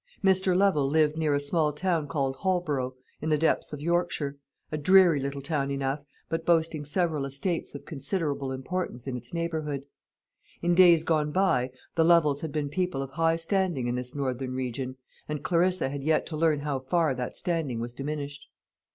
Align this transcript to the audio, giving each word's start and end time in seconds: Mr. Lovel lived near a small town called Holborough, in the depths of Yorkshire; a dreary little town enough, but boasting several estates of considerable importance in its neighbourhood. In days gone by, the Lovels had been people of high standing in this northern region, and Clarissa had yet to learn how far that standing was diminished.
Mr. 0.23 0.57
Lovel 0.57 0.89
lived 0.89 1.15
near 1.15 1.35
a 1.35 1.39
small 1.39 1.71
town 1.71 2.07
called 2.07 2.37
Holborough, 2.37 2.95
in 3.21 3.29
the 3.29 3.37
depths 3.37 3.71
of 3.71 3.81
Yorkshire; 3.81 4.35
a 4.71 4.77
dreary 4.79 5.19
little 5.19 5.43
town 5.43 5.69
enough, 5.69 5.99
but 6.27 6.43
boasting 6.43 6.83
several 6.85 7.23
estates 7.23 7.75
of 7.75 7.85
considerable 7.85 8.51
importance 8.51 9.05
in 9.05 9.15
its 9.15 9.31
neighbourhood. 9.31 9.83
In 10.59 10.73
days 10.73 11.03
gone 11.03 11.31
by, 11.31 11.69
the 11.93 12.03
Lovels 12.03 12.41
had 12.41 12.51
been 12.51 12.69
people 12.69 13.03
of 13.03 13.11
high 13.11 13.35
standing 13.35 13.85
in 13.85 13.93
this 13.93 14.15
northern 14.15 14.55
region, 14.55 14.95
and 15.29 15.43
Clarissa 15.43 15.89
had 15.89 16.01
yet 16.01 16.25
to 16.25 16.35
learn 16.35 16.61
how 16.61 16.79
far 16.79 17.13
that 17.13 17.35
standing 17.35 17.79
was 17.79 17.93
diminished. 17.93 18.47